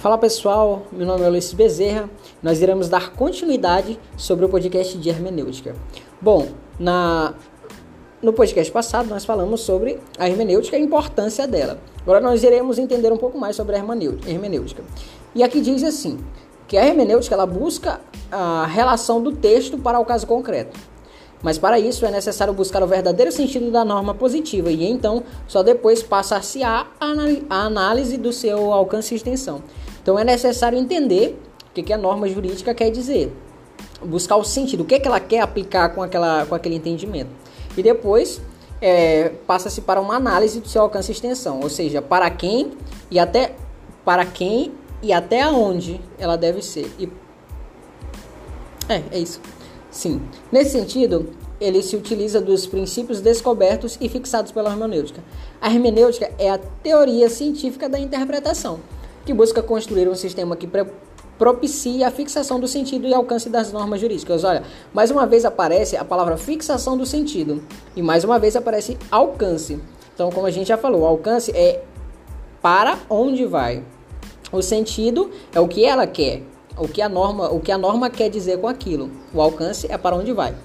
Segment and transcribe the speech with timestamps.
[0.00, 2.08] Fala pessoal, meu nome é Luiz Bezerra.
[2.42, 5.76] Nós iremos dar continuidade sobre o podcast de hermenêutica.
[6.18, 6.48] Bom,
[6.78, 7.34] na
[8.22, 11.78] no podcast passado nós falamos sobre a hermenêutica e a importância dela.
[12.00, 14.82] Agora nós iremos entender um pouco mais sobre a hermenêutica.
[15.34, 16.18] E aqui diz assim,
[16.66, 18.00] que a hermenêutica ela busca
[18.32, 20.80] a relação do texto para o caso concreto.
[21.42, 25.62] Mas para isso é necessário buscar o verdadeiro sentido da norma positiva e então só
[25.62, 26.86] depois passa-se a
[27.48, 29.62] análise do seu alcance e extensão.
[30.02, 31.38] Então é necessário entender
[31.70, 33.32] o que, que a norma jurídica quer dizer,
[34.02, 37.30] buscar o sentido, o que, que ela quer aplicar com, aquela, com aquele entendimento.
[37.76, 38.40] E depois
[38.80, 42.72] é, passa-se para uma análise do seu alcance e extensão, ou seja, para quem
[43.10, 43.54] e até
[44.04, 46.90] para quem e até aonde ela deve ser.
[46.98, 47.08] E...
[48.88, 49.40] É, é isso.
[49.90, 50.20] Sim.
[50.50, 55.22] Nesse sentido, ele se utiliza dos princípios descobertos e fixados pela hermenêutica.
[55.60, 58.80] A hermenêutica é a teoria científica da interpretação,
[59.30, 60.68] que busca construir um sistema que
[61.38, 64.42] propicie a fixação do sentido e alcance das normas jurídicas.
[64.42, 67.62] Olha, mais uma vez aparece a palavra fixação do sentido
[67.94, 69.80] e mais uma vez aparece alcance.
[70.12, 71.80] Então, como a gente já falou, alcance é
[72.60, 73.84] para onde vai.
[74.50, 76.42] O sentido é o que ela quer
[76.76, 79.10] o que a norma, o que a norma quer dizer com aquilo.
[79.32, 80.56] O alcance é para onde vai.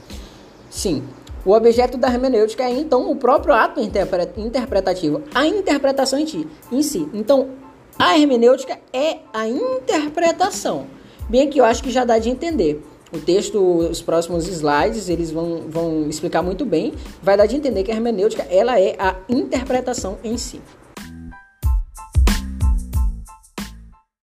[0.71, 1.03] Sim.
[1.45, 7.07] O objeto da hermenêutica é então o próprio ato interpretativo, a interpretação em si.
[7.13, 7.49] Então,
[7.97, 10.87] a hermenêutica é a interpretação.
[11.29, 12.83] Bem que eu acho que já dá de entender.
[13.11, 16.93] O texto, os próximos slides, eles vão, vão explicar muito bem.
[17.21, 20.61] Vai dar de entender que a hermenêutica ela é a interpretação em si.